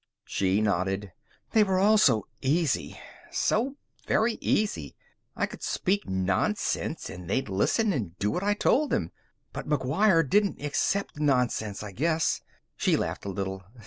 [0.25, 1.11] She nodded.
[1.51, 2.99] "They were all so easy.
[3.29, 3.75] So
[4.07, 4.95] very easy.
[5.35, 9.11] I could speak nonsense and they'd listen and do what I told them.
[9.53, 12.41] But McGuire didn't accept nonsense, I guess."
[12.75, 13.63] She laughed a little.